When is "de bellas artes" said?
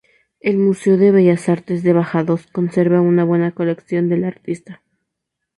0.97-1.83